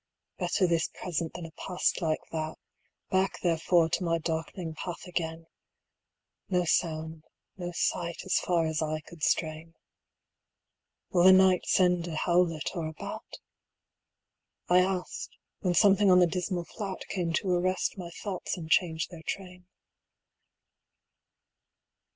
[0.39, 2.55] Better this present than a past like that;
[3.11, 5.45] Back therefore to my darkening path again!
[6.49, 7.23] No sound,
[7.55, 9.75] no sight as far as eye could strain.
[11.09, 13.37] 105 Will the night send a howlet or a bat?
[14.67, 19.07] I asked; when something on the dismal flat Came to arrest my thoughts and change
[19.09, 19.67] their train.